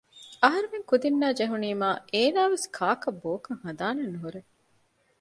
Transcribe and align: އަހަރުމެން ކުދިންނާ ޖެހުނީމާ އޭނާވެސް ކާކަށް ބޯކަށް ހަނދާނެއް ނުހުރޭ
އަހަރުމެން 0.43 0.87
ކުދިންނާ 0.89 1.27
ޖެހުނީމާ 1.39 1.89
އޭނާވެސް 2.13 2.67
ކާކަށް 2.77 3.19
ބޯކަށް 3.23 3.61
ހަނދާނެއް 3.63 4.11
ނުހުރޭ 4.13 4.39